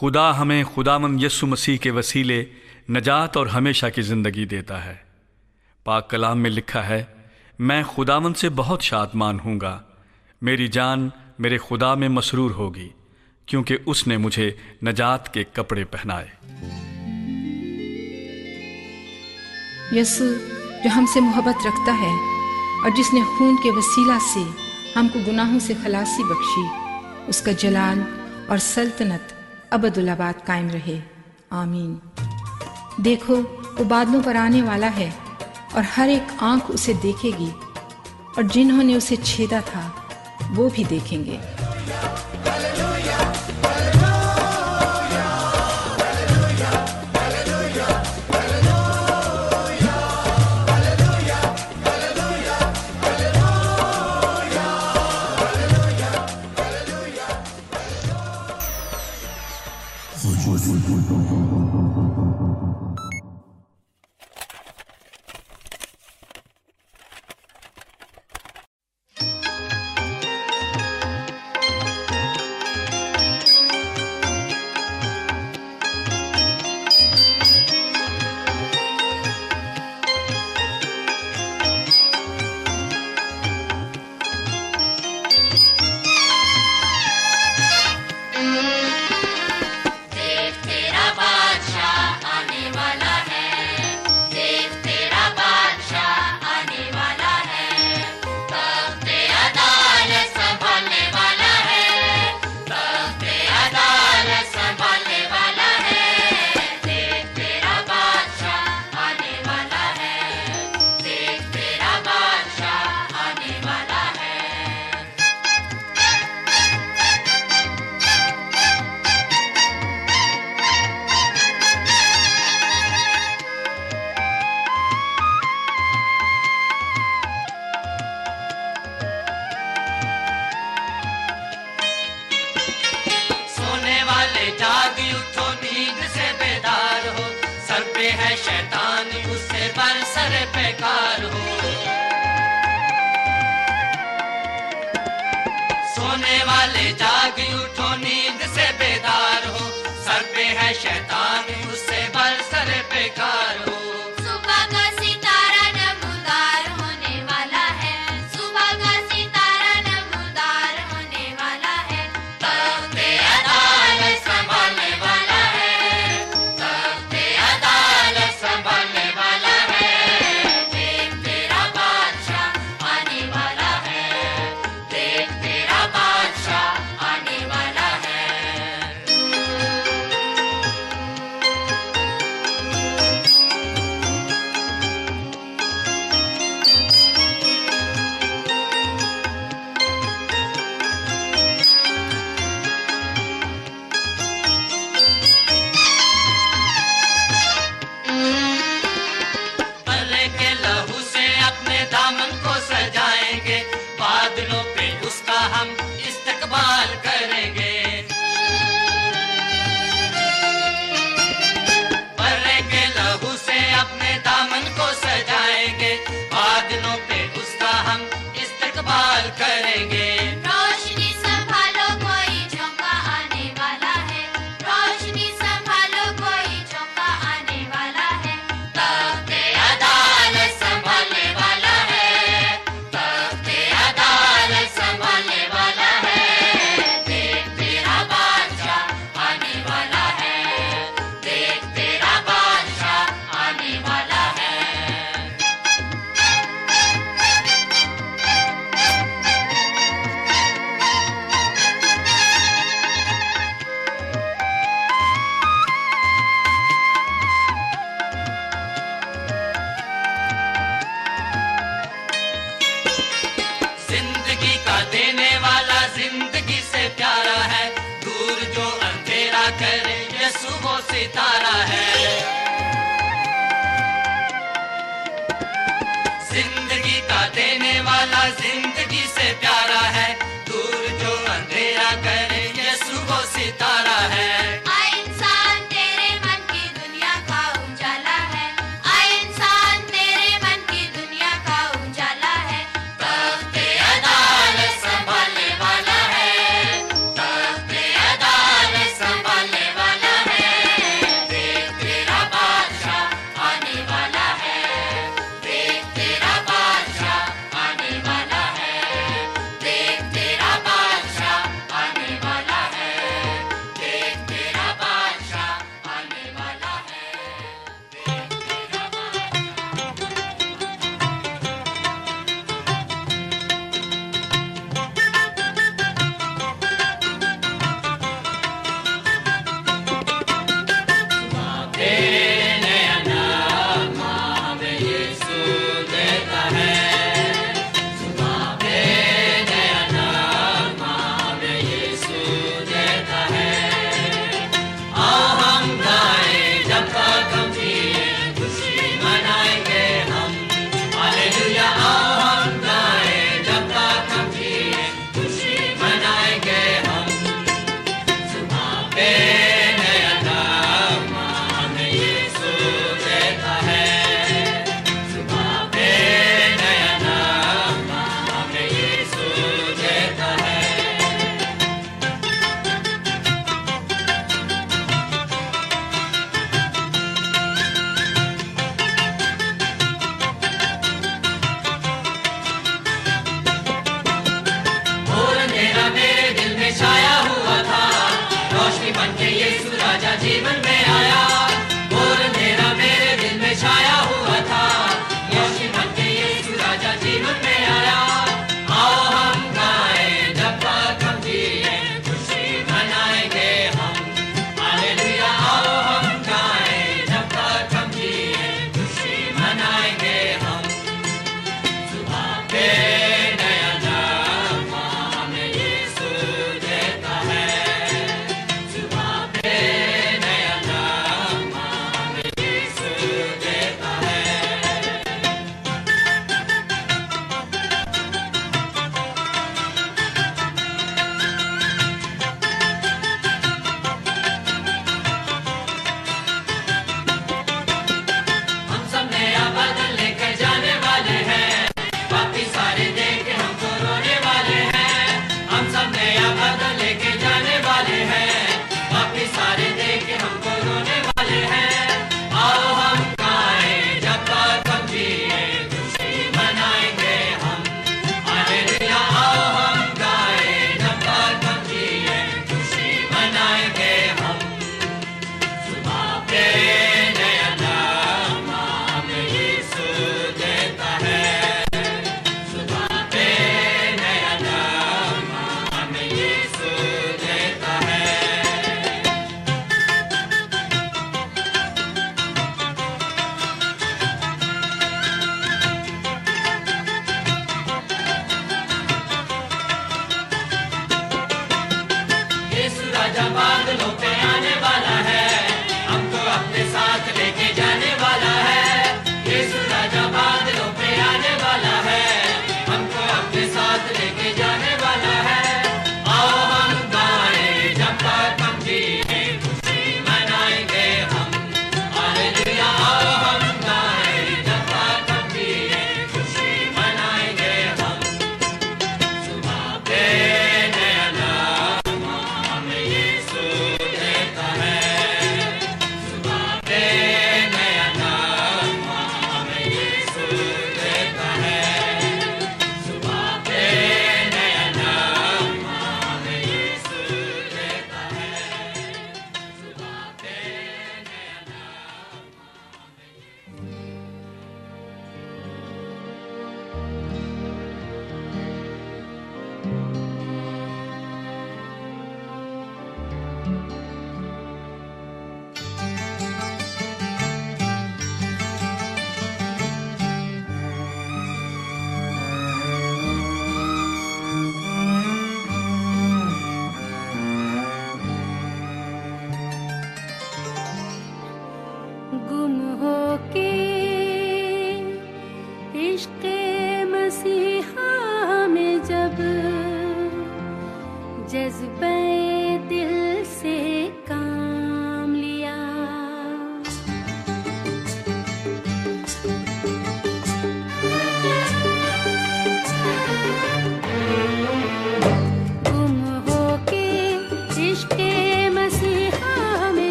خدا 0.00 0.40
ہمیں 0.40 0.64
خدا 0.74 0.98
من 0.98 1.24
یسو 1.24 1.46
مسیح 1.46 1.76
کے 1.76 1.90
وسیلے 1.90 2.44
نجات 2.88 3.36
اور 3.36 3.46
ہمیشہ 3.46 3.86
کی 3.94 4.02
زندگی 4.02 4.44
دیتا 4.44 4.84
ہے۔ 4.84 4.94
پاک 5.84 6.10
کلام 6.10 6.42
میں 6.42 6.50
لکھا 6.50 6.88
ہے، 6.88 7.04
میں 7.58 7.82
خدا 7.82 8.18
من 8.18 8.34
سے 8.34 8.48
بہت 8.48 8.82
شادمان 8.82 9.38
ہوں 9.44 9.60
گا۔ 9.60 9.82
میری 10.42 10.68
جان 10.68 11.08
میرے 11.38 11.58
خدا 11.58 11.94
میں 11.94 12.08
مسرور 12.08 12.50
ہوگی، 12.50 12.88
کیونکہ 13.46 13.76
اس 13.86 14.06
نے 14.06 14.16
مجھے 14.16 14.50
نجات 14.86 15.34
کے 15.34 15.44
کپڑے 15.52 15.84
پہنائے۔ 15.84 16.28
یسو 19.92 20.24
جو 20.84 20.90
ہم 20.94 21.06
سے 21.14 21.20
محبت 21.20 21.66
رکھتا 21.66 21.92
ہے 22.00 22.14
اور 22.82 22.90
جس 22.90 23.14
نے 23.14 23.20
خون 23.38 23.56
کے 23.62 23.70
وسیلہ 23.70 24.18
سے 24.34 24.44
ہم 24.98 25.08
کو 25.08 25.18
گناہوں 25.26 25.58
سے 25.58 25.74
خلاصی 25.82 26.24
بخشی، 26.24 26.66
اس 27.26 27.42
کا 27.42 27.52
جلال 27.52 28.02
اور 28.46 28.58
سلطنت 28.58 29.35
ابد 29.70 29.98
الباد 29.98 30.46
قائم 30.46 30.68
رہے۔ 30.68 31.00
آمین۔ 31.50 31.96
دیکھو 33.04 33.34
وہ 33.78 33.84
بادلوں 33.84 34.20
پر 34.24 34.34
آنے 34.34 34.62
والا 34.62 34.90
ہے 34.96 35.10
اور 35.72 35.82
ہر 35.96 36.08
ایک 36.08 36.32
آنکھ 36.38 36.64
اسے 36.68 36.92
دیکھے 37.02 37.30
گی 37.38 37.50
اور 38.36 38.42
جنہوں 38.42 38.82
نے 38.82 38.94
اسے 38.94 39.16
چھیدا 39.22 39.60
تھا، 39.66 39.88
وہ 40.56 40.68
بھی 40.74 40.84
دیکھیں 40.84 41.24
گے۔ 41.24 41.36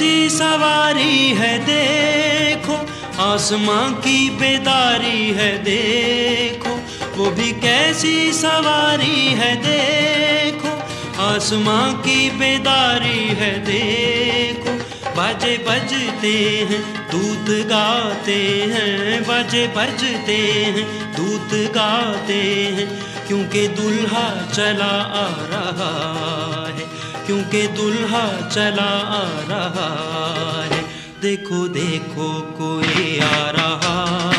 سی 0.00 0.28
سواری 0.28 1.34
ہے، 1.38 1.58
دیکھو 1.66 2.76
آسمان 3.16 3.94
کی 4.02 4.30
بیداری 4.38 5.32
ہے، 5.36 5.50
دیکھو، 5.64 6.76
وہ 7.16 7.30
بھی 7.30 7.52
کیسی 7.60 8.32
سواری 8.32 9.34
ہے، 9.38 9.54
دیکھو 9.64 10.68
آسمان 11.16 12.00
کی 12.02 12.30
بیداری 12.38 13.28
ہے، 13.40 13.52
دیکھو، 13.66 14.76
بجے 15.16 15.56
بجتے 15.66 16.32
ہیں، 16.70 16.80
دودھ 17.12 17.50
گاتے 17.70 18.40
ہیں، 18.72 19.20
بجے 19.26 19.66
بجتے 19.74 20.36
ہیں، 20.76 20.84
دودھ 21.16 21.54
گاتے 21.74 22.40
ہیں، 22.76 22.86
کیونکہ 23.28 23.68
دلہا 23.78 24.28
چلا 24.52 24.94
آ 25.20 25.28
رہا 25.50 26.59
کیونکہ 27.30 27.66
دلہا 27.66 28.48
چلا 28.50 29.02
آ 29.06 29.40
رہا 29.48 30.64
ہے۔ 30.70 30.80
دیکھو 31.22 31.66
دیکھو، 31.66 32.54
کوئی 32.58 33.20
آ 33.36 33.52
رہا 33.52 34.30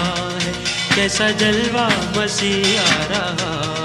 ہے۔ 0.46 0.52
کیسا 0.96 1.30
جلوہ 1.32 1.88
مسیح 2.16 2.80
آ 2.80 3.08
رہا 3.10 3.76
ہے 3.78 3.81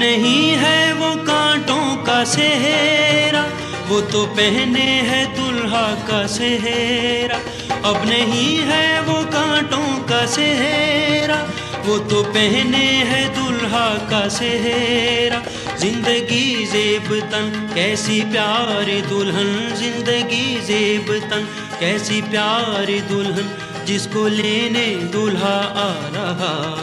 نہیں 0.00 0.62
ہے 0.62 0.92
وہ 0.92 1.14
کانٹوں 1.26 2.06
کا 2.06 2.24
سہرا، 2.24 3.46
وہ 3.88 4.00
تو 4.10 4.34
پہنے 4.36 5.02
ہے 5.10 5.24
دلہا 5.36 5.94
کا 6.06 6.28
سہرا۔ 6.28 7.38
اب 7.82 8.04
نہیں 8.04 8.72
ہے 8.72 9.00
وہ 9.06 9.22
کانٹوں 9.32 10.08
کا 10.08 10.26
سہرا، 10.26 11.46
وہ 11.84 11.98
تو 12.08 12.24
پہنے 12.32 13.04
ہے 13.10 13.28
دلہا 13.36 13.94
کا 14.08 14.28
سہرا۔ 14.28 15.38
زندگی 15.76 16.64
زیب 16.70 17.14
تن، 17.30 17.66
کیسی 17.74 18.22
پیاری 18.32 19.00
دلہن۔ 19.10 19.68
زندگی 19.74 20.58
زیب 20.62 21.12
تن، 21.28 21.44
کیسی 21.78 22.20
پیاری 22.30 23.00
دلہن۔ 23.10 23.48
جس 23.84 24.08
کو 24.12 24.28
لینے 24.28 24.94
دلہا 25.12 25.60
آ 25.74 26.08
رہا 26.14 26.76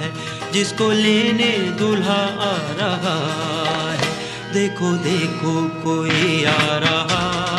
ہے۔ 0.00 0.23
جس 0.54 0.74
کو 0.78 0.92
لینے 0.92 1.70
دلہا 1.78 2.26
آ 2.38 2.72
رہا 2.78 3.16
ہے۔ 3.92 4.12
دیکھو 4.54 4.96
دیکھو، 4.96 5.68
کوئی 5.82 6.46
آ 6.46 6.80
رہا 6.80 7.56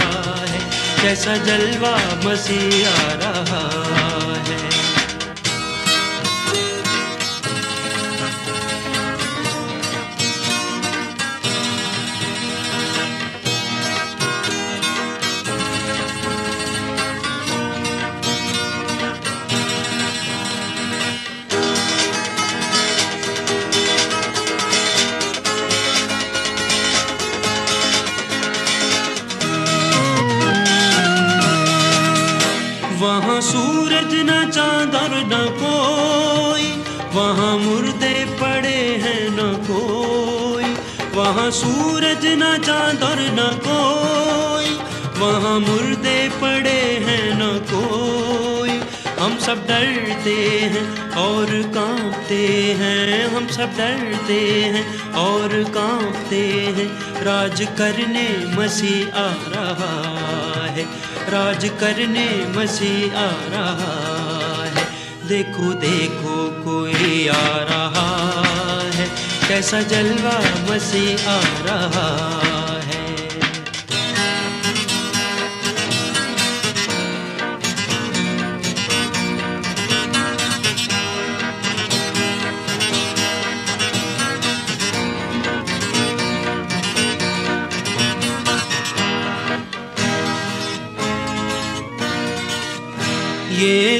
ہے۔ 0.49 0.59
کیسا 1.01 1.35
جلوہ 1.35 1.97
مسیح 2.23 2.87
آ 2.87 3.13
رہا 3.13 3.69
ہے 3.73 3.84
نہ 35.27 35.45
کوئی، 35.59 36.81
وہاں 37.13 37.57
مردے 37.57 38.25
پڑے 38.39 38.97
ہیں 39.03 39.29
نہ 39.29 39.51
کوئی۔ 39.67 40.65
وہاں 41.13 41.51
سورج 41.51 42.25
نہ 42.25 42.51
چاند 42.65 43.03
اور 43.03 43.17
نہ 43.17 43.49
کوئی، 43.63 44.77
وہاں 45.19 45.59
مردے 45.59 46.27
پڑے 46.39 46.99
ہیں 47.07 47.33
نہ 47.33 47.57
کوئی۔ 47.71 48.71
ہم 49.19 49.35
سب 49.39 49.55
ڈرتے 49.67 50.59
ہیں 50.61 50.85
اور 51.13 51.61
کانپتے 51.73 52.75
ہیں، 52.79 53.23
ہم 53.23 53.45
سب 53.49 53.67
ڈرتے 53.75 54.71
ہیں 54.73 54.83
اور 55.13 55.49
کانپتے 55.73 56.73
ہیں۔ 56.77 56.87
راج 57.23 57.63
کرنے 57.77 58.27
مسیح 58.55 59.05
آ 59.13 59.31
رہا 59.55 60.67
ہے، 60.75 60.83
راج 61.31 61.67
کرنے 61.79 62.27
مسیح 62.55 63.17
آ 63.17 63.29
رہا 63.51 64.07
ہے 64.07 64.14
دیکھو 65.29 65.71
دیکھو 65.81 66.35
کوئی 66.63 67.29
آ 67.29 67.57
رہا 67.69 68.09
ہے 68.97 69.07
کیسا 69.47 69.81
جلوہ 69.89 70.39
مسیح 70.69 71.27
آ 71.27 71.39
رہا 71.65 72.09
ہے۔ 72.87 73.03
یہ 93.57 93.94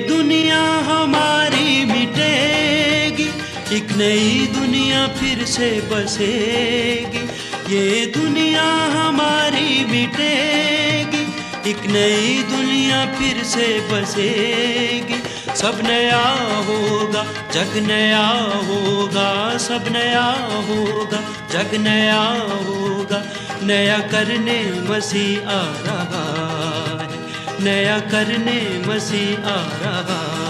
نئی 3.96 4.48
دنیا 4.56 5.08
پھر 5.20 5.46
سے 5.46 5.80
بسے 5.90 7.04
گی۔ 7.14 7.26
یہ 7.68 8.06
دنیا 8.06 8.88
ہماری 8.94 9.84
مٹے 9.86 11.04
گی۔ 11.12 11.26
ایک 11.64 11.86
نئی 11.86 12.44
دنیا 12.50 13.06
پھر 13.18 13.44
سے 13.44 13.80
بسے 13.90 15.02
گی۔ 15.08 15.14
سب 15.56 15.72
نیا 15.88 16.36
ہوگا، 16.68 17.24
جگ 17.52 17.78
نیا 17.78 18.50
ہوگا، 18.68 19.58
سب 19.60 19.80
نیا 19.92 20.34
ہوگا، 20.68 21.22
جگ 21.50 21.74
نیا 21.74 22.38
ہوگا۔ 22.66 23.22
نیا 23.62 23.98
کرنے 24.12 24.64
مسیح 24.90 25.38
آ 25.46 25.74
رہا 25.86 26.98
ہے، 27.02 27.18
نیا 27.60 27.98
کرنے 28.12 28.82
مسیح 28.86 29.36
آ 29.44 29.68
رہا 29.82 30.36
ہے۔ 30.40 30.45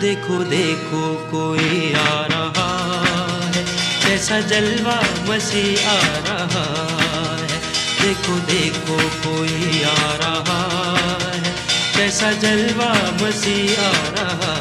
دیکھو 0.00 0.42
دیکھو 0.42 1.00
کوئی 1.30 1.92
آ 1.94 2.22
رہا 2.28 2.68
ہے 3.54 3.64
کیسا 4.06 4.40
جلوہ 4.40 5.00
مسیح 5.26 5.88
آ 5.88 5.98
رہا 6.26 6.64
ہے۔ 7.40 7.58
دیکھو 8.02 8.38
دیکھو 8.50 8.96
کوئی 9.22 9.84
آ 9.84 10.16
رہا 10.18 10.60
ہے 11.34 11.50
کیسا 11.96 12.30
جلوہ 12.32 12.92
مسیح 13.20 13.80
آ 13.82 13.92
رہا 14.16 14.54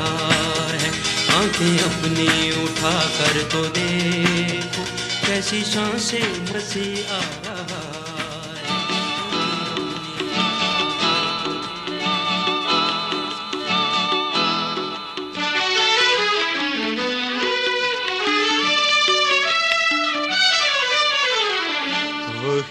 ہے۔ 0.73 0.89
آنکھیں 1.37 1.77
اپنی 1.77 2.51
اٹھا 2.55 2.99
کر 3.17 3.37
تو 3.51 3.65
دیکھو، 3.75 4.83
کیسی 5.25 5.63
سانسیں 5.73 6.27
مسیح 6.53 7.13
آ 7.13 7.19
رہا 7.45 7.56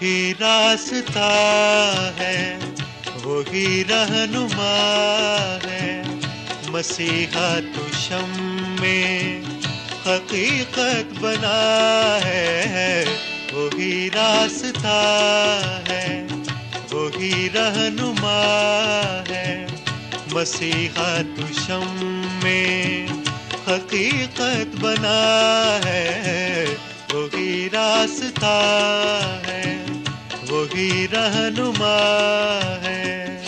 وہی 0.01 0.33
راستہ 0.41 2.13
ہے، 2.19 2.59
وہی 3.25 3.85
رہنما 3.89 5.57
ہے۔ 5.65 6.03
مسیحا 6.69 7.59
تو 7.75 7.87
شم 7.93 8.33
میں 8.81 9.43
حقیقت 10.07 11.19
بنا 11.21 12.19
ہے، 12.25 13.05
وہی 13.53 14.09
راستہ 14.15 14.97
ہے، 15.89 16.27
وہی 16.93 17.49
رہنما 17.55 18.43
ہے۔ 19.29 19.67
مسیحا 20.33 21.23
تو 21.37 21.43
شم 21.67 22.27
میں 22.43 23.07
حقیقت 23.69 24.77
بنا 24.81 25.79
ہے 25.85 26.65
وہی 27.17 27.69
راستہ 27.73 28.57
ہے 29.47 29.85
وہی 30.49 31.07
رہنما 31.13 31.97
ہے۔ 32.83 33.46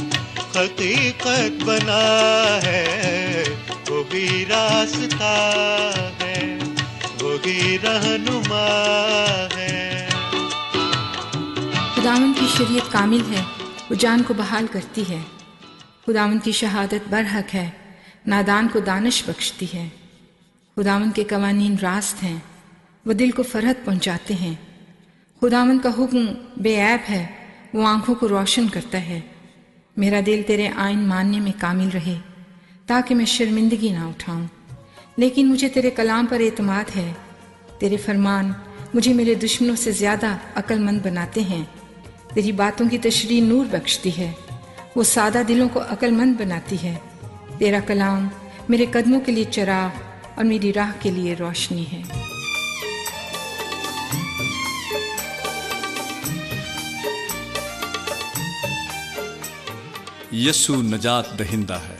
حقیقت 0.56 1.64
بنا 1.64 2.58
ہے۔ 2.62 3.44
وہ 3.90 4.04
راستہ 4.48 5.40
ہے۔ 6.22 6.58
وہ 7.22 7.36
رہنما 7.82 9.46
ہے۔ 9.56 10.08
خداون 11.96 12.32
کی 12.40 12.46
شریعت 12.58 12.92
کامل 12.92 13.20
ہے۔ 13.32 13.42
وہ 13.90 13.94
جان 13.94 14.22
کو 14.22 14.34
بحال 14.34 14.66
کرتی 14.72 15.02
ہے۔ 15.08 15.18
خداون 16.06 16.38
کی 16.38 16.52
شہادت 16.52 17.08
برحق 17.10 17.54
ہے۔ 17.54 17.70
نادان 18.26 18.68
کو 18.72 18.78
دانش 18.78 19.22
بخشتی 19.26 19.66
ہے۔ 19.74 19.88
خداون 20.76 21.10
کے 21.10 21.24
قوانین 21.24 21.76
راست 21.82 22.22
ہیں۔ 22.22 22.38
وہ 23.06 23.12
دل 23.12 23.30
کو 23.30 23.42
فرحت 23.42 23.84
پہنچاتے 23.84 24.34
ہیں۔ 24.34 24.54
خداون 25.40 25.78
کا 25.78 25.88
حکم 25.88 26.26
بے 26.56 26.80
عیب 26.80 27.10
ہے، 27.10 27.26
وہ 27.74 27.86
آنکھوں 27.86 28.14
کو 28.14 28.28
روشن 28.28 28.68
کرتا 28.68 29.00
ہے۔ 29.00 29.20
میرا 29.96 30.20
دل 30.26 30.42
تیرے 30.46 30.68
آئین 30.76 30.98
ماننے 30.98 31.40
میں 31.40 31.52
کامل 31.58 31.88
رہے، 31.94 32.18
تاکہ 32.86 33.14
میں 33.14 33.24
شرمندگی 33.24 33.88
نہ 33.88 34.04
اٹھاؤں۔ 34.04 34.46
لیکن 35.16 35.46
مجھے 35.46 35.68
تیرے 35.68 35.90
کلام 35.90 36.26
پر 36.26 36.40
اعتماد 36.40 36.96
ہے۔ 36.96 37.12
تیرے 37.78 37.96
فرمان 37.96 38.52
مجھے 38.94 39.14
میرے 39.14 39.34
دشمنوں 39.34 39.76
سے 39.76 39.92
زیادہ 39.92 40.36
عقل 40.54 40.78
مند 40.78 41.00
بناتے 41.06 41.40
ہیں۔ 41.40 41.64
تیری 42.34 42.52
باتوں 42.52 42.88
کی 42.88 42.98
تشریح 42.98 43.42
نور 43.42 43.66
بخشتی 43.70 44.18
ہے، 44.18 44.32
وہ 44.96 45.02
سادہ 45.02 45.42
دلوں 45.48 45.68
کو 45.68 45.80
عقل 45.80 46.10
مند 46.10 46.40
بناتی 46.40 46.76
ہے۔ 46.82 46.96
تیرا 47.58 47.78
کلام 47.86 48.28
میرے 48.68 48.86
قدموں 48.90 49.20
کے 49.20 49.32
لیے 49.32 49.44
چراغ 49.50 50.00
اور 50.34 50.44
میری 50.44 50.72
راہ 50.72 50.92
کے 51.00 51.10
لیے 51.10 51.34
روشنی 51.38 51.84
ہے۔ 51.92 52.33
یسو 60.36 60.82
نجات 60.82 61.38
دہندہ 61.38 61.74
ہے۔ 61.74 61.96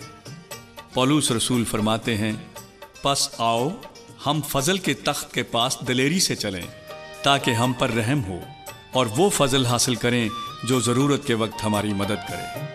پولوس 0.94 1.30
رسول 1.30 1.64
فرماتے 1.64 2.16
ہیں، 2.16 2.32
پس 3.02 3.28
آؤ، 3.38 3.68
ہم 4.26 4.40
فضل 4.48 4.78
کے 4.78 4.94
تخت 4.94 5.34
کے 5.34 5.42
پاس 5.42 5.76
دلیری 5.88 6.20
سے 6.20 6.36
چلیں، 6.36 6.62
تاکہ 7.22 7.50
ہم 7.50 7.72
پر 7.72 7.90
رحم 7.90 8.24
ہو، 8.24 8.40
اور 8.92 9.06
وہ 9.16 9.30
فضل 9.30 9.66
حاصل 9.66 9.94
کریں 9.94 10.28
جو 10.64 10.80
ضرورت 10.80 11.26
کے 11.26 11.34
وقت 11.34 11.64
ہماری 11.64 11.92
مدد 11.92 12.28
کرے۔ 12.28 12.74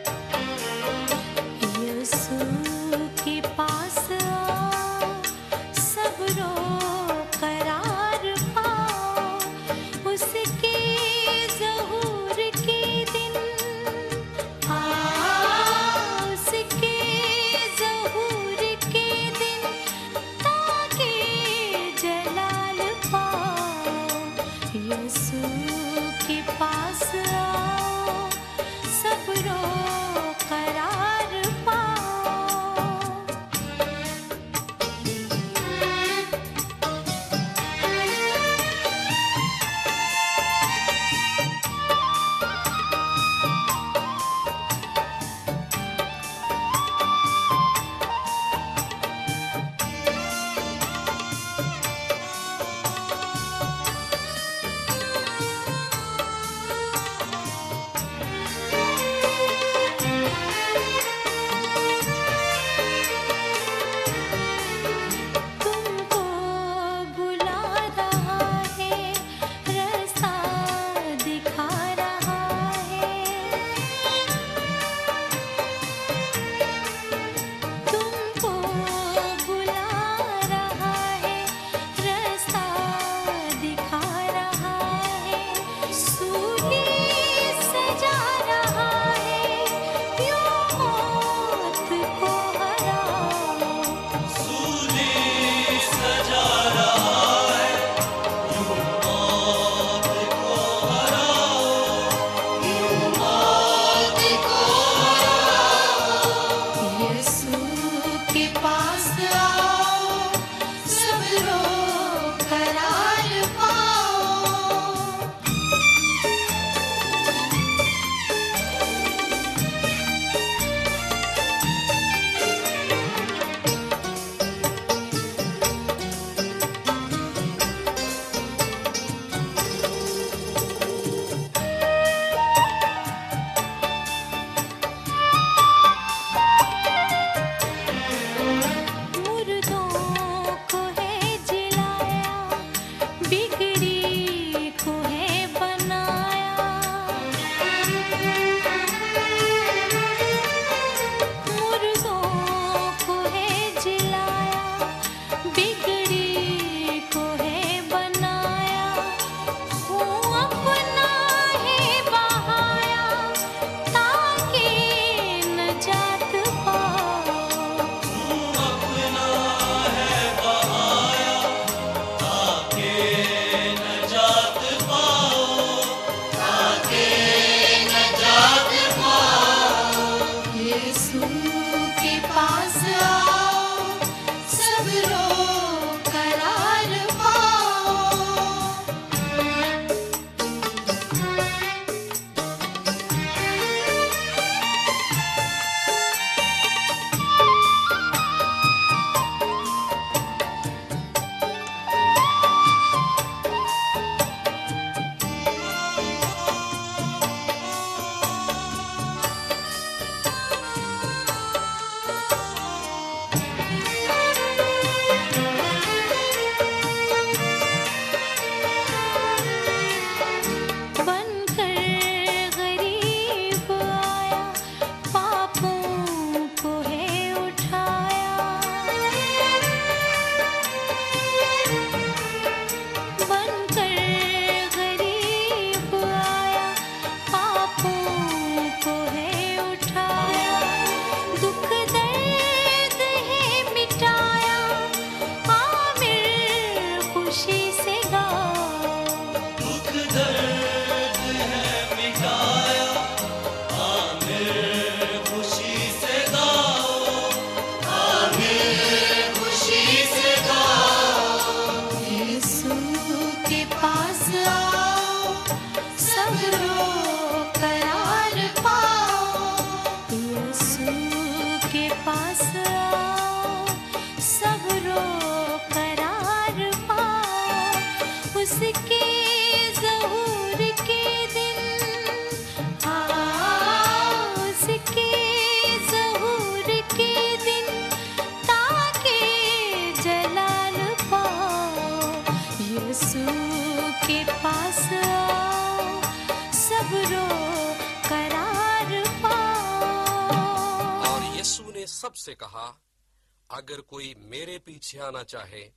اگر 303.60 303.82
کوئی 303.92 304.14
میرے 304.32 304.58
پیچھے 304.66 305.00
آنا 305.02 305.24
چاہے 305.24 305.70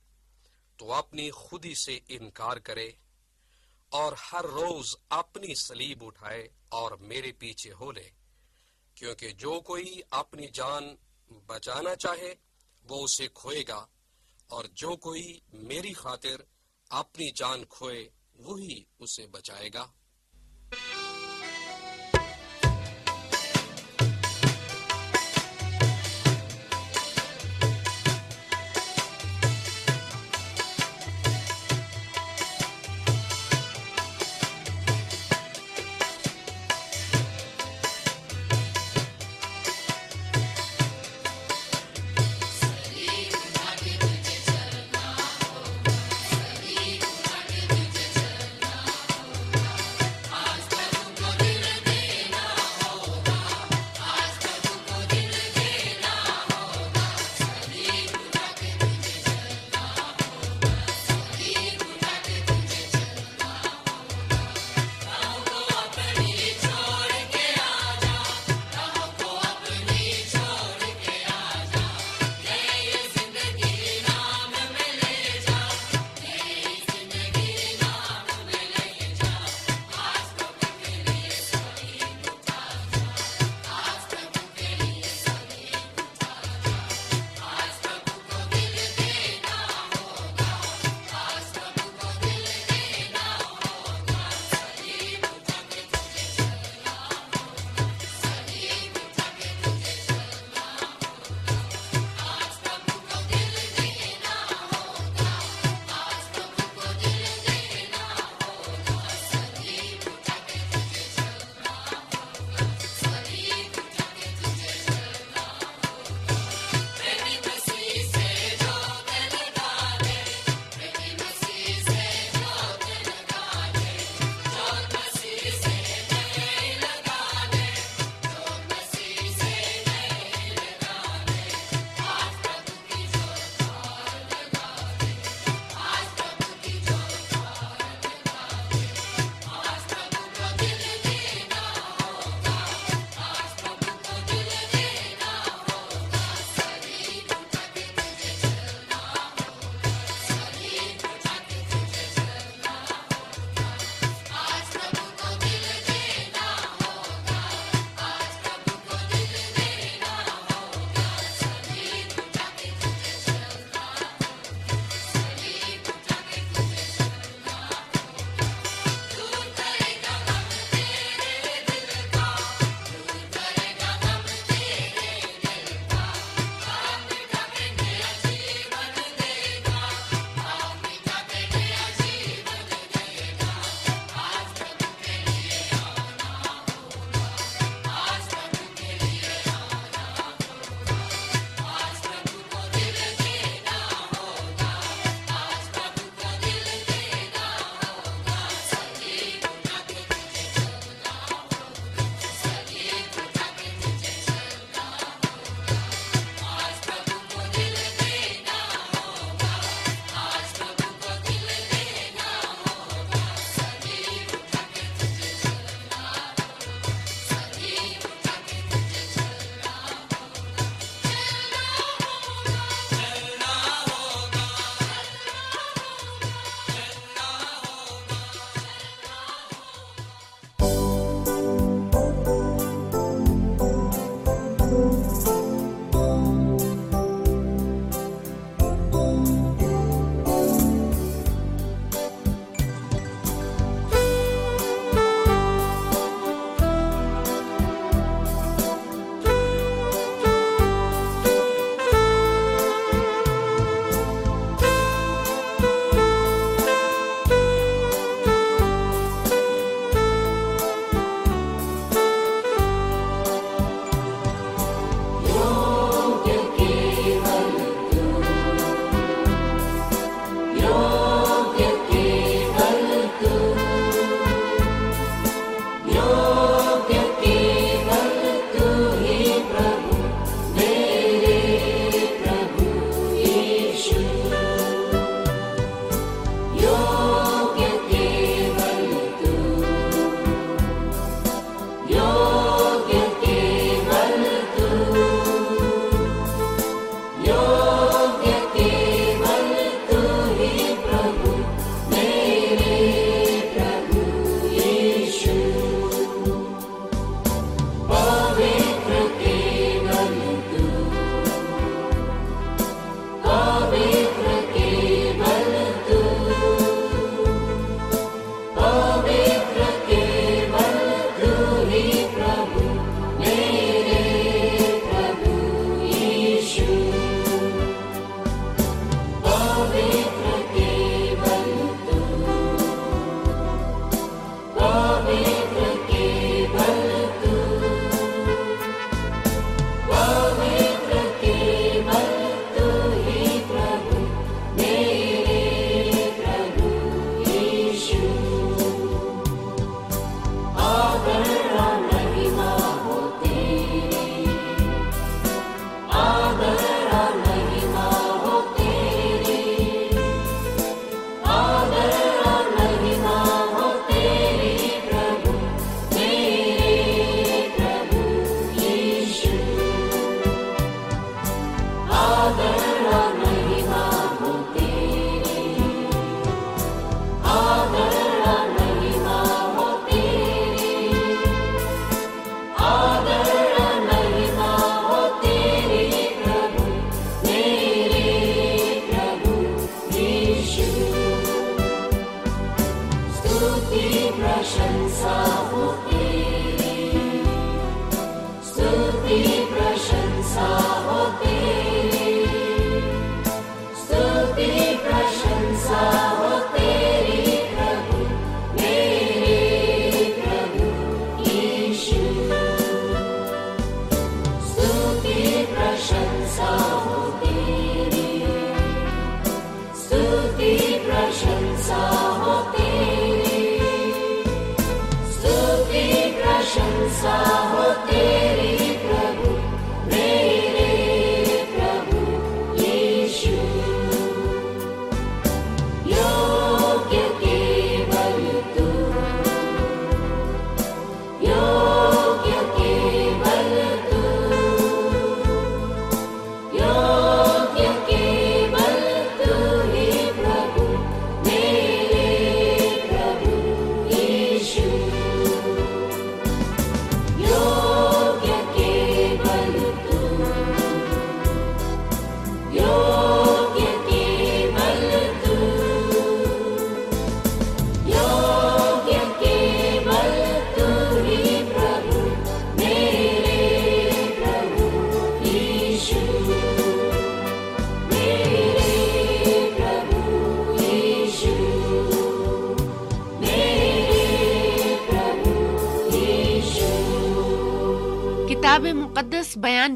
تو 0.79 0.91
اپنی 0.93 1.29
خودی 1.33 1.73
سے 1.75 1.99
انکار 2.15 2.57
کرے 2.67 2.89
اور 3.91 4.13
ہر 4.31 4.45
روز 4.51 4.95
اپنی 5.17 5.55
سلیب 5.57 6.03
اٹھائے 6.05 6.47
اور 6.69 6.91
میرے 7.01 7.31
پیچھے 7.39 7.71
ہو 7.79 7.91
لے، 7.91 8.09
کیونکہ 8.97 9.31
جو 9.43 9.59
کوئی 9.61 10.01
اپنی 10.11 10.47
جان 10.53 10.95
بچانا 11.47 11.95
چاہے 11.95 12.33
وہ 12.85 13.03
اسے 13.03 13.27
کھوئے 13.33 13.63
گا، 13.67 13.85
اور 14.49 14.65
جو 14.81 14.95
کوئی 14.97 15.39
میری 15.69 15.93
خاطر 15.93 16.41
اپنی 16.91 17.31
جان 17.31 17.65
کھوئے 17.69 18.07
وہی 18.39 18.83
اسے 18.99 19.27
بچائے 19.27 19.69
گا۔ 19.73 19.85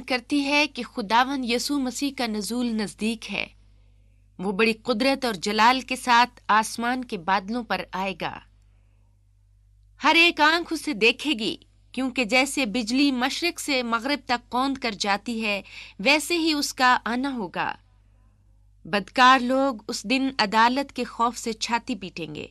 کرتی 0.07 0.45
ہے 0.45 0.67
کہ 0.67 0.83
خداون 0.83 1.43
یسوع 1.43 1.79
مسیح 1.79 2.11
کا 2.17 2.27
نزول 2.27 2.65
نزدیک 2.65 3.33
ہے۔ 3.33 3.47
وہ 4.39 4.51
بڑی 4.51 4.73
قدرت 4.73 5.25
اور 5.25 5.33
جلال 5.33 5.81
کے 5.81 5.95
ساتھ 5.95 6.41
آسمان 6.47 7.03
کے 7.03 7.17
بادلوں 7.17 7.63
پر 7.63 7.81
آئے 7.91 8.13
گا۔ 8.21 8.39
ہر 10.03 10.15
ایک 10.15 10.41
آنکھ 10.41 10.73
اسے 10.73 10.93
دیکھے 10.93 11.31
گی، 11.31 11.57
کیونکہ 11.91 12.23
جیسے 12.23 12.65
بجلی 12.65 13.11
مشرق 13.11 13.59
سے 13.59 13.83
مغرب 13.83 14.19
تک 14.25 14.49
کوند 14.49 14.77
کر 14.77 14.91
جاتی 14.91 15.45
ہے، 15.45 15.61
ویسے 15.99 16.37
ہی 16.37 16.53
اس 16.53 16.73
کا 16.73 16.97
آنا 17.05 17.33
ہوگا۔ 17.33 17.75
بدکار 18.85 19.39
لوگ 19.39 19.75
اس 19.87 20.03
دن 20.03 20.29
عدالت 20.39 20.93
کے 20.93 21.03
خوف 21.03 21.37
سے 21.37 21.53
چھاتی 21.53 21.95
پیٹیں 21.95 22.35
گے۔ 22.35 22.47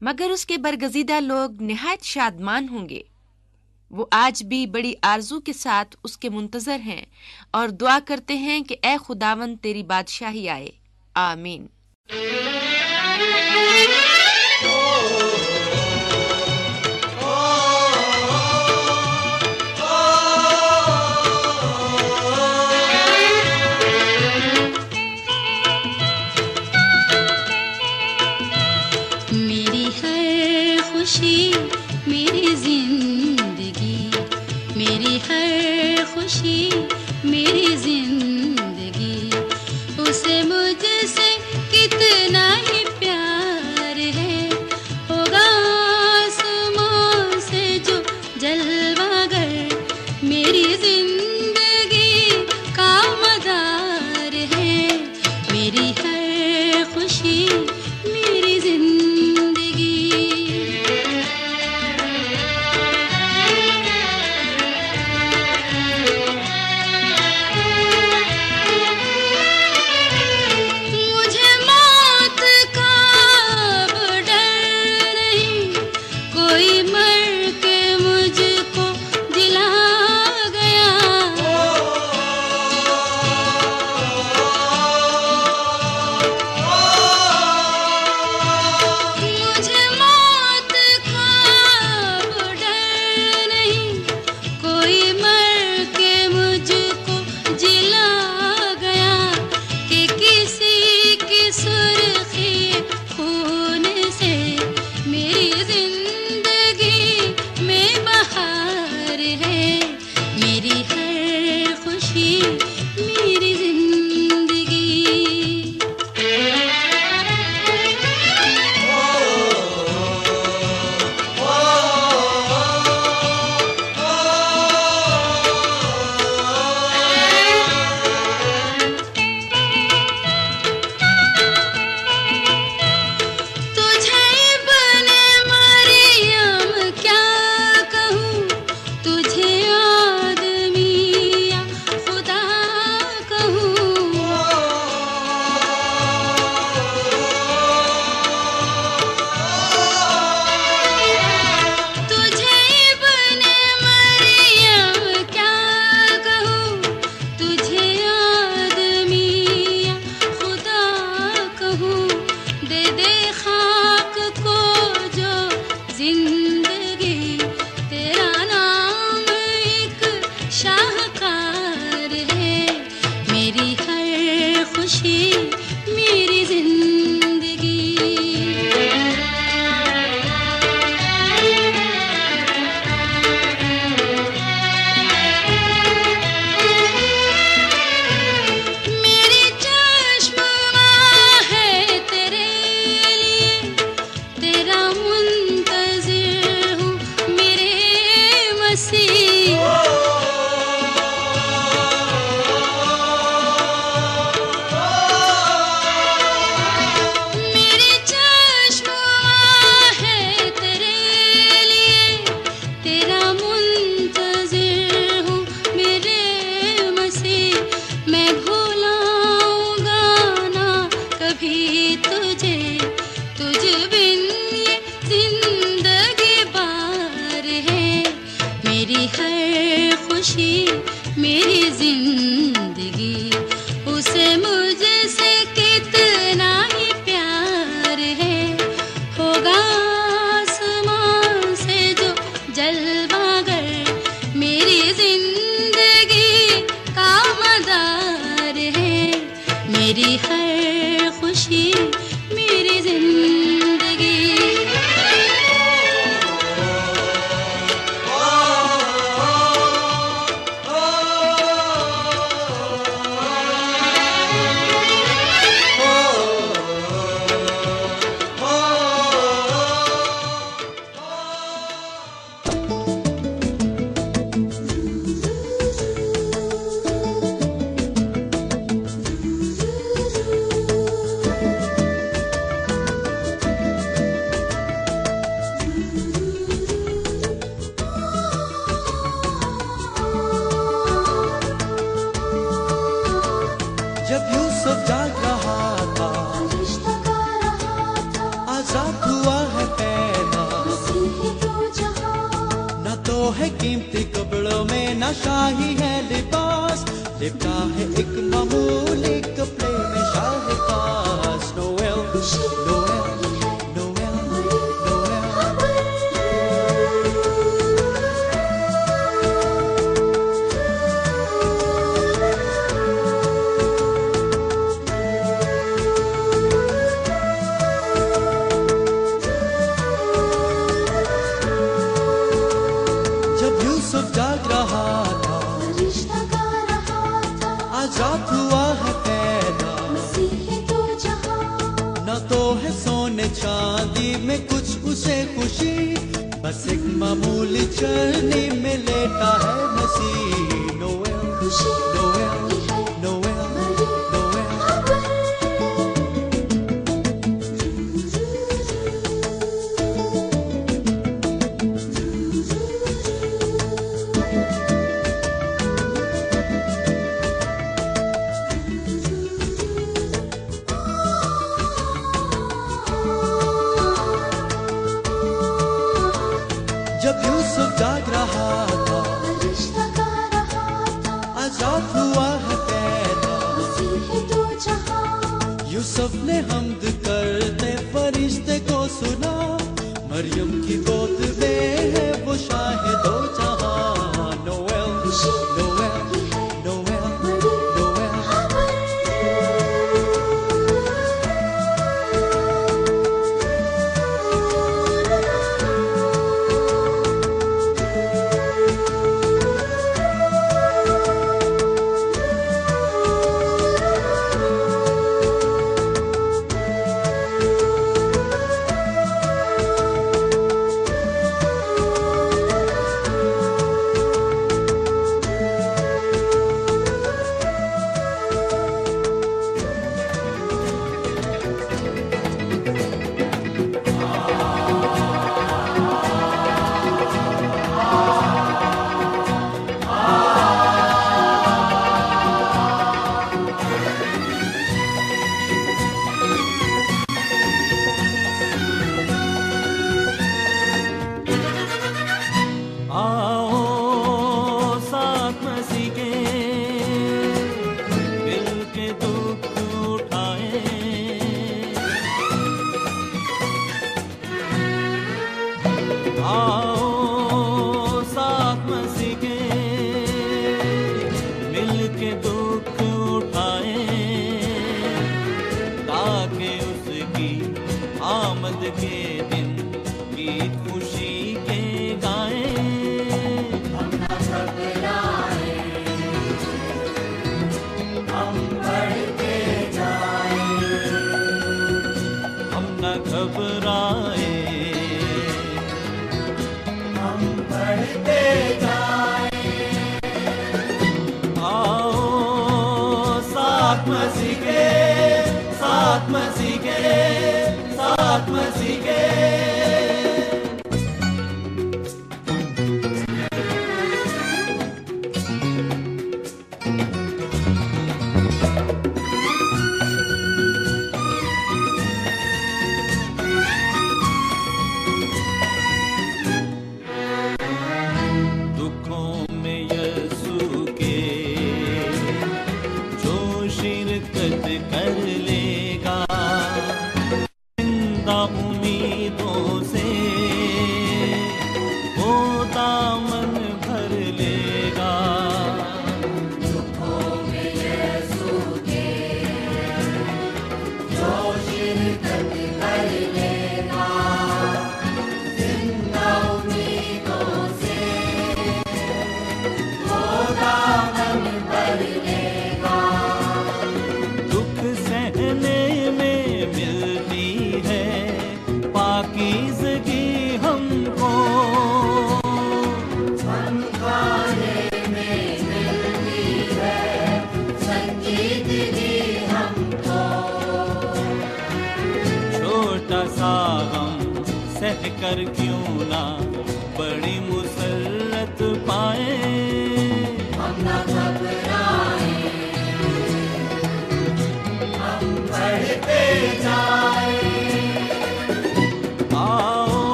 مگر 0.00 0.30
اس 0.30 0.46
کے 0.46 0.58
برگزیدہ 0.58 1.20
لوگ 1.20 1.62
نہایت 1.62 2.02
شادمان 2.02 2.68
ہوں 2.68 2.88
گے۔ 2.88 3.02
وہ 3.90 4.06
آج 4.10 4.44
بھی 4.44 4.66
بڑی 4.66 4.94
آرزو 5.02 5.40
کے 5.40 5.52
ساتھ 5.52 5.96
اس 6.04 6.16
کے 6.16 6.28
منتظر 6.28 6.80
ہیں 6.80 7.04
اور 7.50 7.68
دعا 7.68 7.98
کرتے 8.04 8.34
ہیں 8.34 8.60
کہ 8.60 8.76
اے 8.82 8.96
خداون 9.06 9.56
تیری 9.56 9.82
بادشاہی 9.82 10.48
آئے۔ 10.48 10.68
آمین۔ 11.14 11.66
کتنا 41.88 42.67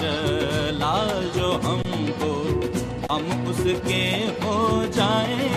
جلا 0.00 0.96
جو 1.34 1.58
ہم 1.64 2.06
کو 2.18 2.32
ہم 3.10 3.44
اس 3.46 3.66
کے 3.86 4.26
ہو 4.44 4.84
جائیں۔ 4.94 5.55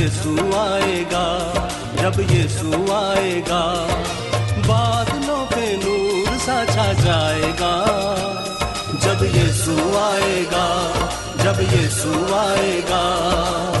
یسو 0.00 0.36
آئے 0.56 1.04
گا، 1.12 1.52
جب 2.00 2.32
یسو 2.32 2.92
آئے 2.92 3.42
گا، 3.48 3.86
بادلوں 4.66 5.46
پہ 5.48 5.76
نور 5.84 6.36
سا 6.44 6.64
چھا 6.72 6.92
جائے 7.04 7.52
گا۔ 7.60 7.74
جب 9.02 9.36
یسو 9.36 9.98
آئے 10.02 10.44
گا، 10.52 10.90
جب 11.42 11.60
یسو 11.60 12.34
آئے 12.34 12.80
گا۔ 12.90 13.79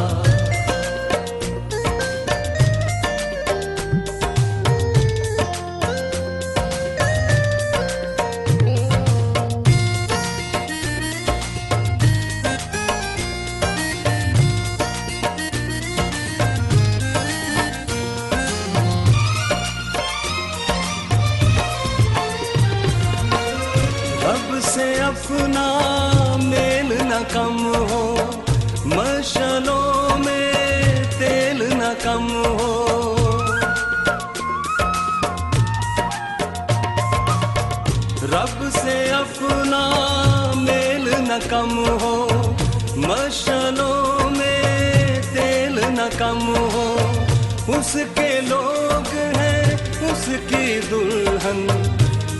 اس 47.90 47.96
کے 48.14 48.40
لوگ 48.40 49.14
ہیں، 49.14 49.74
اس 50.00 50.28
کی 50.48 50.80
دلہن، 50.90 51.66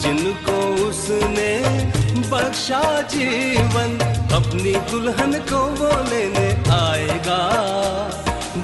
جن 0.01 0.33
کو 0.45 0.75
اس 0.79 1.11
نے 1.11 1.63
بخشا 2.29 3.01
جیون، 3.09 3.99
اپنی 4.33 4.73
دلہن 4.93 5.33
کو 5.49 5.75
وہ 5.79 5.93
لینے 6.11 6.55
آئے 6.69 7.09
گا۔ 7.27 7.41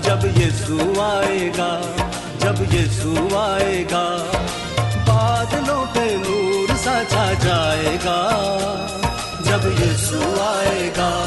جب 0.03 0.27
یہ 0.37 0.51
سو 0.67 1.01
آئے 1.01 1.51
گا، 1.59 1.81
جب 2.39 2.75
یہ 2.75 2.85
سو 3.03 3.39
آئے 3.39 3.85
گا، 3.91 4.23
بادلوں 5.07 5.85
پہ 5.93 6.17
نور 6.29 6.77
سا 6.85 7.03
چھا 7.09 7.33
جائے 7.43 7.97
گا۔ 8.05 8.21
جب 9.45 9.81
یہ 9.81 9.97
سو 9.97 10.35
آئے 10.41 10.91
گا، 10.97 11.27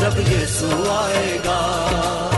جب 0.00 0.32
یہ 0.32 0.46
سو 0.46 0.90
آئے 0.90 1.38
گا۔ 1.44 2.29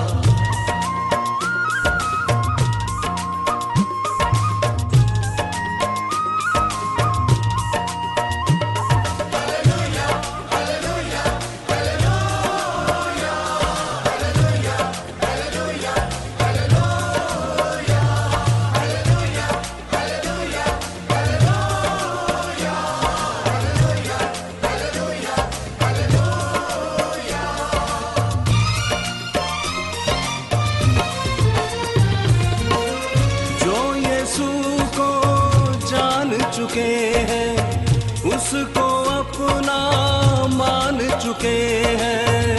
چکے 36.53 37.13
ہیں، 37.29 37.57
اس 38.25 38.55
کو 38.75 39.05
اپنا 39.11 39.91
مان 40.53 40.99
چکے 41.23 41.83
ہیں۔ 42.01 42.57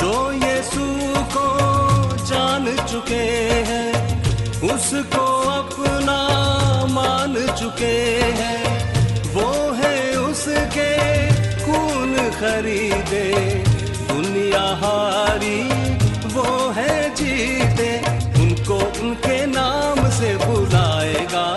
جو 0.00 0.32
یسو 0.32 1.14
کو 1.32 1.58
جان 2.26 2.66
چکے 2.86 3.62
ہیں، 3.68 3.92
اس 4.62 4.94
کو 5.14 5.50
اپنا 5.50 6.28
مان 6.90 7.34
چکے 7.56 8.20
ہیں۔ 8.38 8.64
وہ 9.34 9.78
ہے 9.78 10.14
اس 10.14 10.48
کے 10.72 10.96
خریدے، 12.38 13.62
دنیا 14.08 14.74
ہاری 14.80 15.67
کے 19.22 19.46
نام 19.46 20.08
سے 20.18 20.36
بلائے 20.46 21.26
گا۔ 21.32 21.56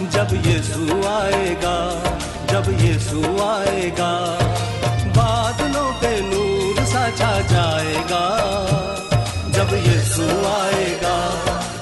جب 0.00 0.46
یہ 0.46 0.58
سو 0.62 1.00
آئے 1.08 1.54
گا، 1.62 2.02
جب 2.48 2.84
یہ 2.84 2.98
سو 3.10 3.22
آئے 3.42 3.90
گا، 3.98 4.38
بادلوں 5.14 5.92
پہ 6.00 6.20
نور 6.22 6.80
سا 6.86 7.08
جائے 7.16 7.94
گا۔ 8.10 8.36
جب 9.52 9.72
یہ 9.72 10.00
سو 10.16 10.52
آئے 10.60 10.98
گا، 11.02 11.30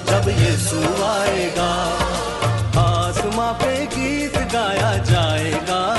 جب 0.07 0.29
یہ 0.29 0.57
سو 0.57 1.05
آئے 1.05 1.51
گا، 1.57 1.91
آسماں 2.77 3.53
پہ 3.59 3.85
گیت 3.97 4.39
گایا 4.53 4.97
جائے 5.05 5.53
گا۔ 5.53 5.95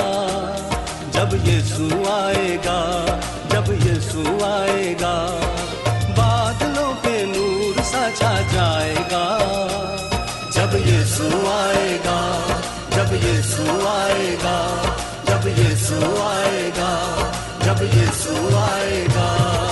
جب 1.12 1.48
یہ 1.48 1.60
سو 1.60 1.88
آئے 2.10 2.56
گا، 2.64 3.06
جب 3.50 3.86
یہ 3.86 3.94
سو 4.12 4.44
آئے 4.44 4.94
گا۔ 5.00 5.40
بیچا 8.16 8.40
جائے 8.52 8.94
گا۔ 9.10 9.38
جب 10.52 10.74
یہ 10.86 11.04
سو 11.04 11.28
آئے 11.52 11.98
گا، 12.04 12.46
جب 12.90 13.14
یہ 13.24 13.40
سو 13.42 13.86
آئے 13.88 14.36
گا، 14.44 14.82
جب 15.26 15.48
یہ 15.48 15.74
سو 15.74 16.22
آئے 16.22 16.70
گا، 16.78 16.92
جب 17.64 17.82
یہ 17.82 18.06
سو 18.24 18.56
آئے 18.56 19.06
گا۔ 19.16 19.65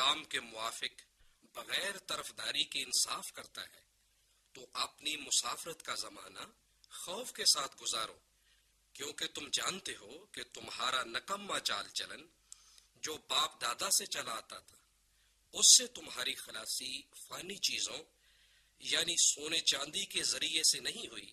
احکام 0.00 0.24
کے 0.24 0.40
موافق 0.40 1.00
بغیر 1.54 1.96
طرفداری 2.06 2.62
کے 2.64 2.82
انصاف 2.82 3.32
کرتا 3.32 3.62
ہے، 3.62 3.80
تو 4.54 4.66
اپنی 4.72 5.16
مسافرت 5.16 5.82
کا 5.82 5.94
زمانہ 5.94 6.44
خوف 6.92 7.32
کے 7.32 7.44
ساتھ 7.44 7.76
گزارو، 7.82 8.16
کیونکہ 8.94 9.26
تم 9.34 9.48
جانتے 9.48 9.96
ہو 9.96 10.24
کہ 10.32 10.42
تمہارا 10.52 11.02
نکمہ 11.04 11.58
چال 11.58 11.88
چلن 11.88 12.26
جو 13.02 13.18
باپ 13.28 13.60
دادا 13.60 13.90
سے 13.90 14.06
چلا 14.06 14.36
آتا 14.36 14.58
تھا، 14.58 14.78
اس 15.54 15.76
سے 15.76 15.86
تمہاری 15.86 16.34
خلاصی 16.34 16.92
فانی 17.28 17.56
چیزوں 17.68 18.02
یعنی 18.80 19.16
سونے 19.24 19.60
چاندی 19.66 20.04
کے 20.06 20.22
ذریعے 20.24 20.62
سے 20.62 20.80
نہیں 20.80 21.06
ہوئی، 21.06 21.30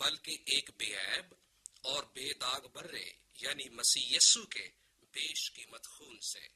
بلکہ 0.00 0.36
ایک 0.46 0.70
بے 0.78 0.94
عیب 0.96 1.34
اور 1.82 2.04
بے 2.14 2.32
داغ 2.40 2.66
برے 2.72 3.08
یعنی 3.40 3.68
مسیح 3.68 4.16
یسو 4.16 4.46
کے 4.46 4.68
بیش 5.12 5.50
قیمت 5.52 5.86
خون 5.86 6.20
سے۔ 6.32 6.55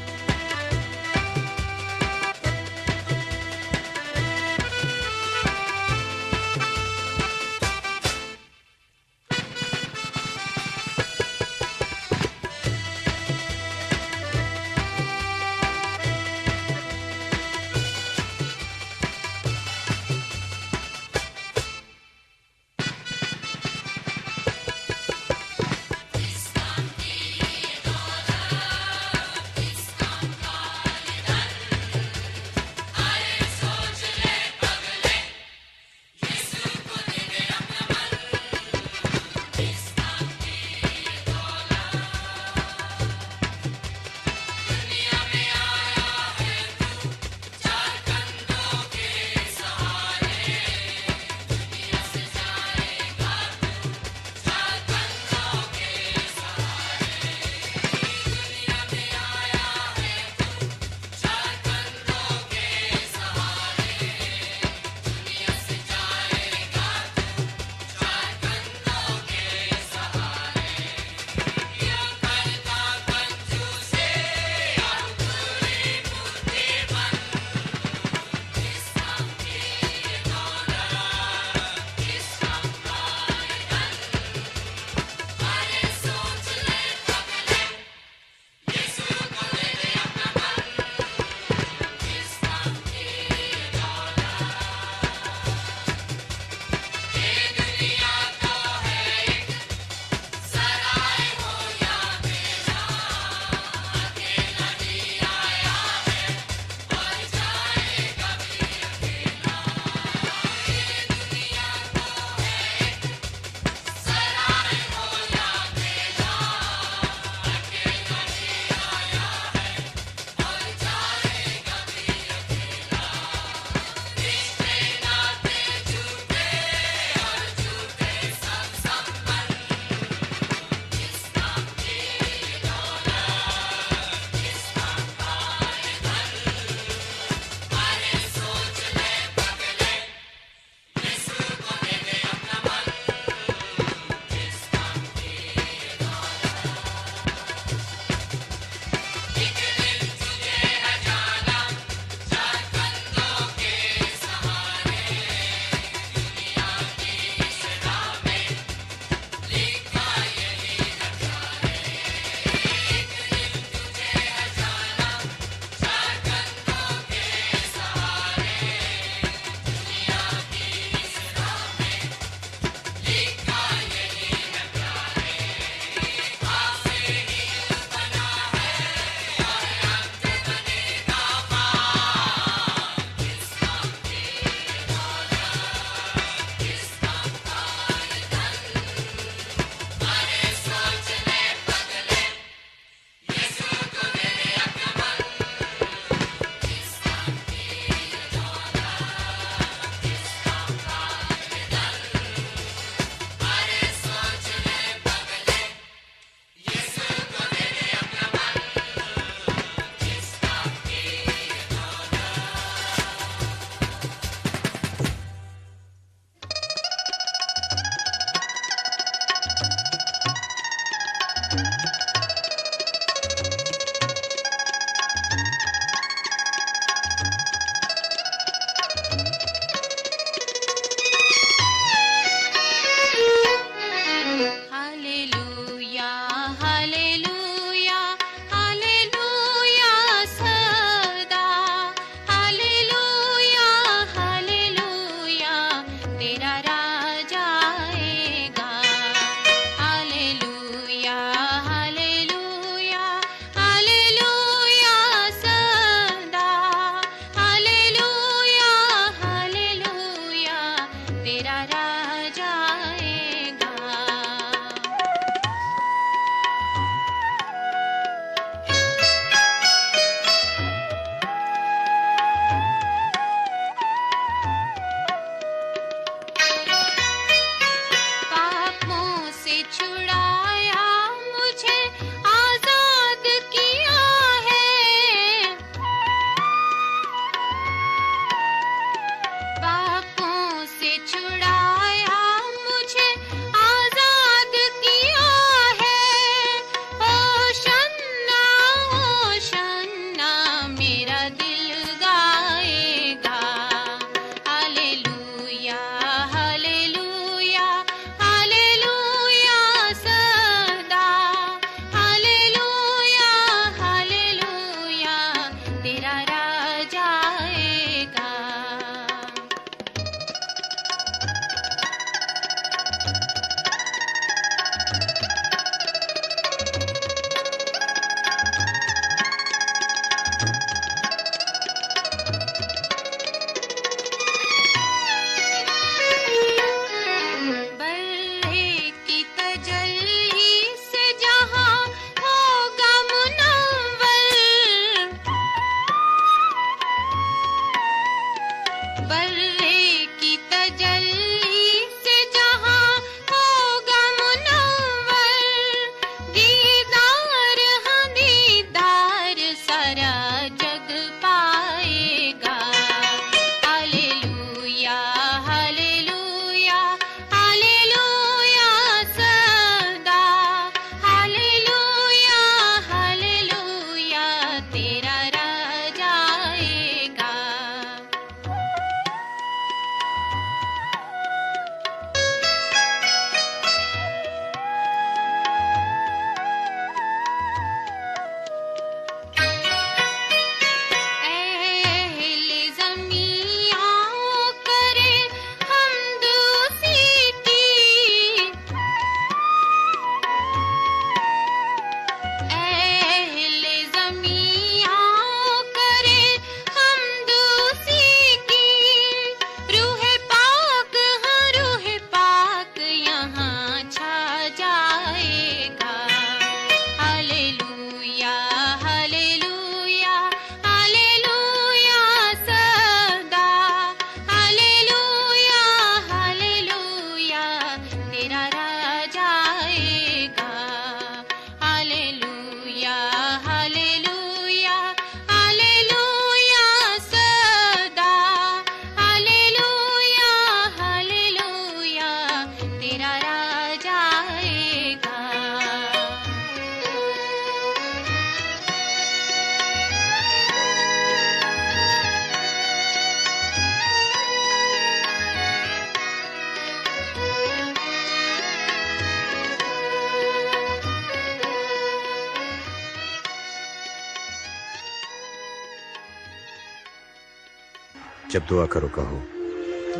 کرو 468.51 468.87
کہو، 468.87 469.19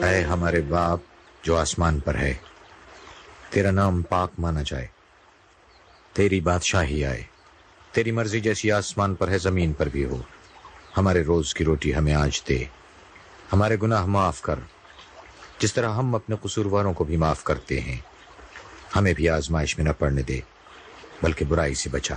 اے 0.06 0.22
ہمارے 0.22 0.61
باپ 0.61 0.99
جو 1.44 1.57
آسمان 1.57 1.99
پر 1.99 2.15
ہے، 2.15 2.34
تیرا 3.49 3.72
نام 3.72 4.02
پاک 4.02 4.32
مانا 4.40 4.61
جائے، 4.65 4.88
تیری 6.14 6.41
بادشاہی 6.41 7.06
آئے، 7.06 7.23
تیری 7.91 8.11
مرضی 8.11 8.40
جیسی 8.40 8.72
آسمان 8.72 9.15
پر 9.15 9.28
ہے، 9.28 9.38
زمین 9.38 9.73
پر 9.73 9.90
بھی 9.90 10.06
ہو۔ 10.06 10.22
ہمارے 10.98 11.23
روز 11.23 11.53
کی 11.53 11.64
روٹی 11.64 11.95
ہمیں 11.95 12.14
آج 12.14 12.41
دے، 12.49 12.64
ہمارے 13.53 13.78
گناہ 13.84 14.06
معاف 14.06 14.41
کر۔ 14.41 14.60
جس 15.60 15.73
طرح 15.73 15.90
ہم 15.90 16.15
اپنے 16.15 16.36
قصورواروں 16.41 16.94
کو 16.94 17.03
بھی 17.03 17.18
معاف 17.18 17.44
کرتے 17.44 17.80
ہیں، 17.82 17.98
ہمیں 18.95 19.14
بھی 19.14 19.30
آزمائش 19.30 19.78
میں 19.78 19.86
نہ 19.86 19.91
پڑنے 19.99 20.22
دے، 20.22 20.40
بلکہ 21.22 21.45
برائی 21.45 21.73
سے 21.73 21.90
بچا۔ 21.90 22.15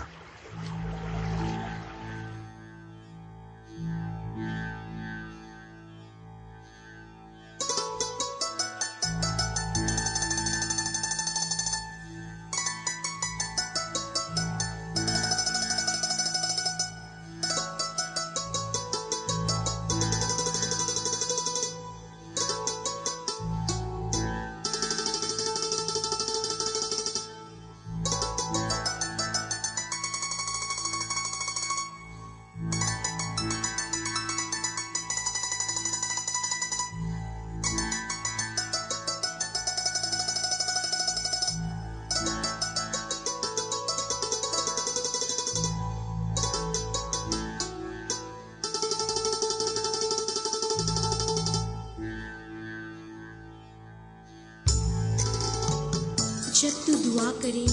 کرے 57.45 57.67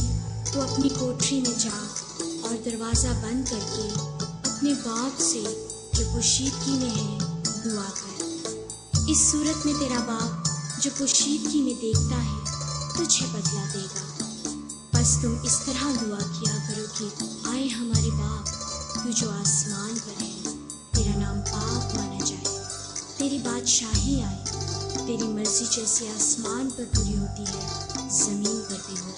تو 0.54 0.62
اپنی 0.62 0.90
کوٹری 1.00 1.42
میں 1.42 1.60
جا 1.60 1.86
اور 2.42 2.56
دروازہ 2.66 3.08
بند 3.08 3.44
کر 3.50 3.60
کے 3.76 3.90
اپنے 4.50 4.74
باپ 4.74 5.22
سے 5.22 5.44
جو 5.94 6.06
پوشیدگی 6.14 6.72
میں 6.72 6.90
ہے 6.90 7.18
دعا 7.66 7.90
کر۔ 7.94 8.24
اس 9.08 9.18
صورت 9.18 9.66
میں 9.66 9.74
تیرا 9.80 10.00
باپ 10.00 10.48
جو 10.84 10.90
پوشیدگی 10.98 11.62
میں 11.62 11.82
دیکھتا 11.82 12.26
ہے 12.26 12.58
تجھے 12.98 13.26
بدلا 13.32 13.64
دے 13.74 13.80
گا۔ 13.80 14.26
بس 14.94 15.18
تم 15.22 15.36
اس 15.44 15.60
طرح 15.66 15.88
دعا 16.02 16.42
کیا 16.42 16.58
کرو 16.68 16.86
کہ 16.98 17.24
آئے 17.50 17.68
ہمارے 17.68 18.10
باپ 18.10 18.48
تو 19.04 19.10
جو 19.10 19.30
آسمان 19.30 19.98
پر 20.06 20.22
ہے 20.22 20.38
تیرا 20.92 21.20
نام 21.20 21.42
پاک 21.52 21.96
مانا 21.96 22.26
جائے۔ 22.26 22.64
تیری 23.18 23.38
بادشاہی 23.38 24.24
آئے۔ 24.24 24.44
تیری 25.08 25.24
مرضی 25.24 25.66
جیسے 25.76 26.10
آسمان 26.10 26.70
پر 26.76 26.84
پوری 26.96 27.18
ہوتی 27.18 27.44
ہے، 27.44 27.88
زمین 28.12 28.62
پر 28.70 28.76
بھی 28.88 28.96
ہو 29.02 29.12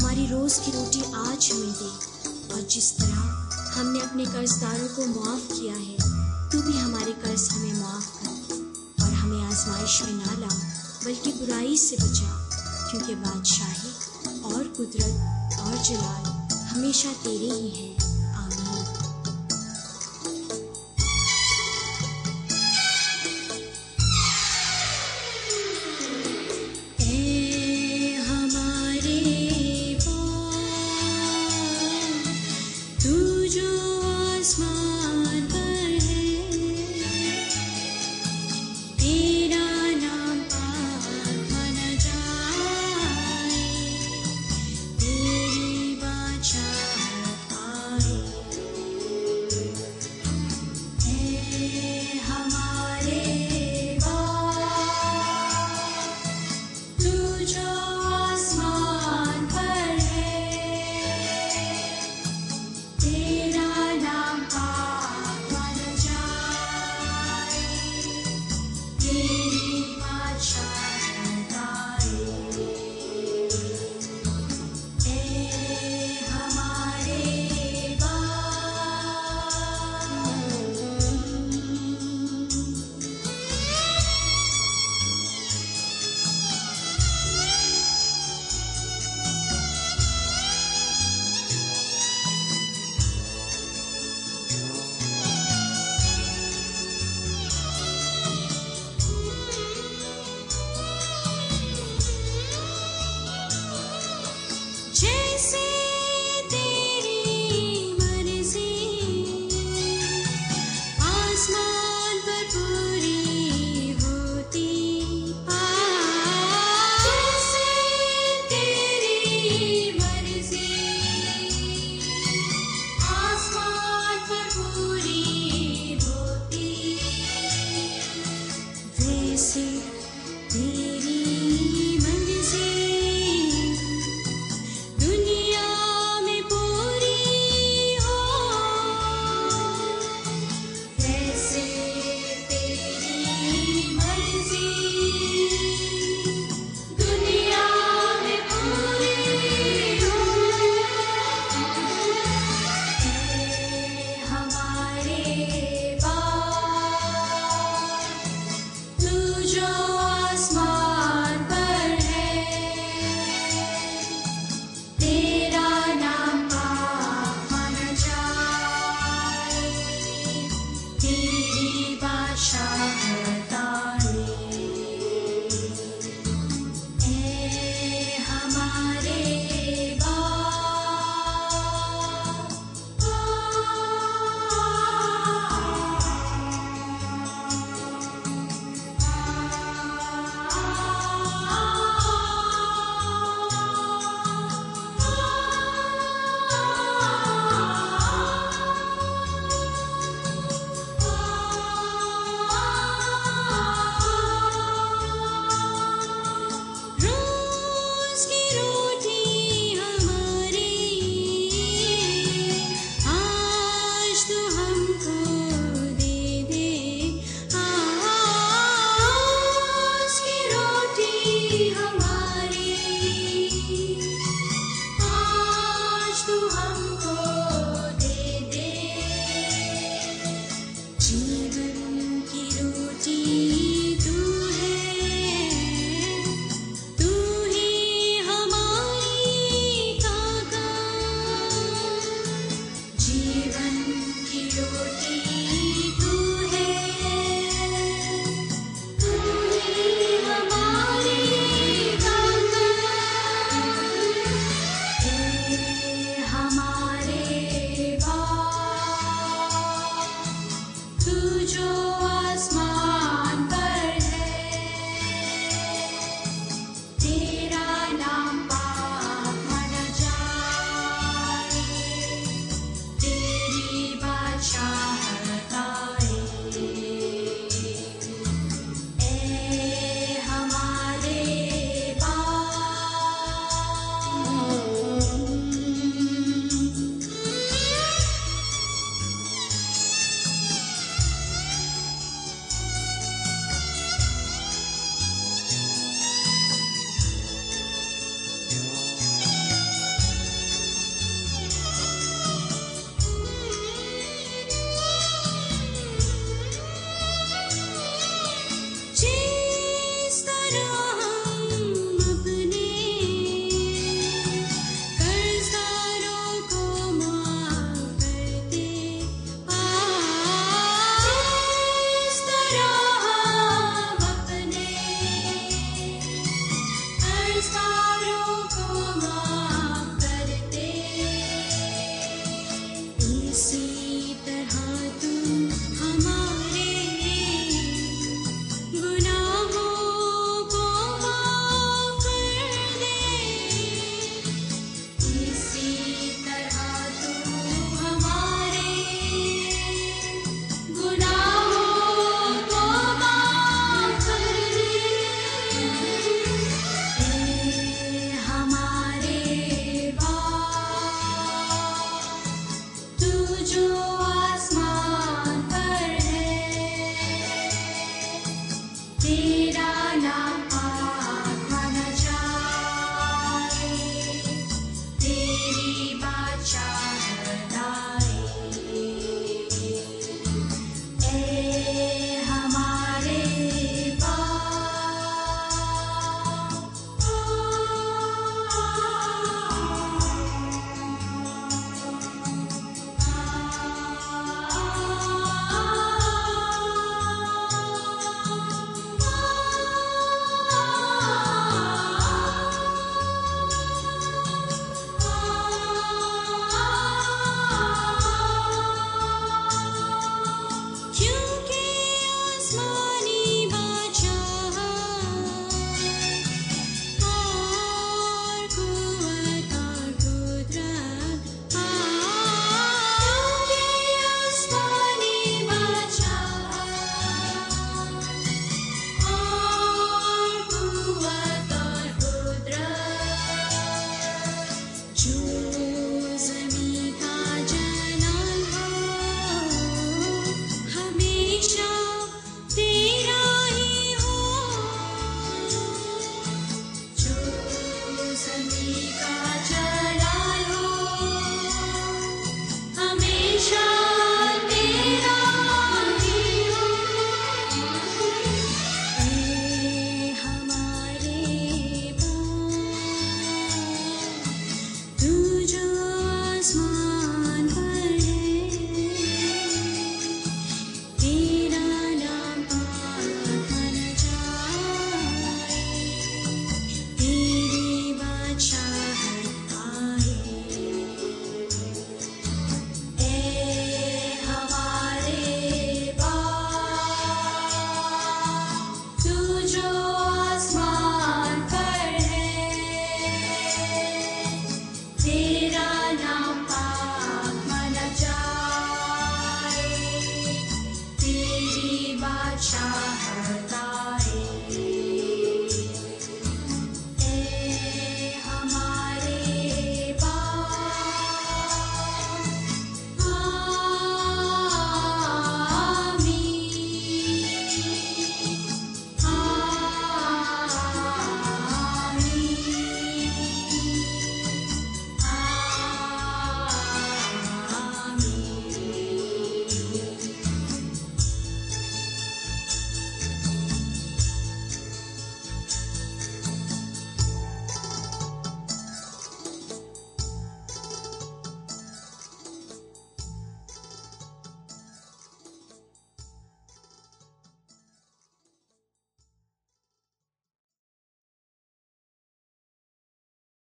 ہماری 0.00 0.26
روز 0.30 0.60
کی 0.64 0.72
روٹی 0.74 1.00
آج 1.12 1.52
ہمیں 1.54 1.80
دے۔ 1.80 2.28
اور 2.52 2.60
جس 2.68 2.92
طرح 2.92 3.50
ہم 3.78 3.86
نے 3.86 3.98
اپنے 3.98 4.24
قرض 4.24 4.60
داروں 4.60 4.88
کو 4.96 5.02
معاف 5.06 5.52
کیا 5.56 5.72
ہے، 5.72 5.96
تو 6.50 6.62
بھی 6.62 6.80
ہمارے 6.80 7.12
قرض 7.22 7.48
ہمیں 7.56 7.72
معاف 7.72 8.20
کر۔ 8.20 8.52
اور 9.02 9.12
ہمیں 9.12 9.46
آزمائش 9.46 10.02
میں 10.02 10.12
نہ 10.12 10.40
لا 10.40 10.54
بلکہ 11.04 11.32
برائی 11.40 11.76
سے 11.76 11.96
بچا 12.00 12.48
کیونکہ 12.90 13.14
بادشاہی 13.14 13.90
اور 14.42 14.64
قدرت 14.76 15.20
اور 15.60 15.84
جلال 15.84 16.30
ہمیشہ 16.72 17.08
تیرے 17.22 17.50
ہی 17.50 17.70
ہیں۔ 17.74 18.05